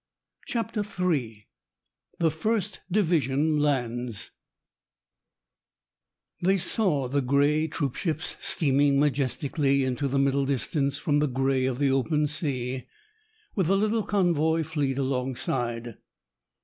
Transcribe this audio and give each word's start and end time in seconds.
CHAPTER 0.47 0.81
III 0.83 1.47
THE 2.17 2.31
FIRST 2.31 2.79
DIVISION 2.91 3.59
LANDS 3.59 4.31
They 6.41 6.57
saw 6.57 7.07
the 7.07 7.21
gray 7.21 7.67
troop 7.67 7.93
ships 7.93 8.35
steaming 8.41 8.99
majestically 8.99 9.83
into 9.85 10.07
the 10.07 10.17
middle 10.17 10.47
distance 10.47 10.97
from 10.97 11.19
the 11.19 11.27
gray 11.27 11.67
of 11.67 11.77
the 11.77 11.91
open 11.91 12.25
sea, 12.25 12.87
with 13.53 13.67
the 13.67 13.77
little 13.77 14.01
convoy 14.01 14.63
fleet 14.63 14.97
alongside. 14.97 15.97